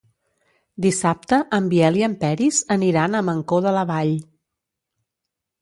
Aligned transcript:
Dissabte 0.85 1.37
en 1.57 1.67
Biel 1.73 1.99
i 2.01 2.03
en 2.09 2.17
Peris 2.25 2.63
aniran 2.77 3.19
a 3.19 3.21
Mancor 3.29 3.63
de 3.67 3.75
la 3.79 3.85
Vall. 3.93 4.15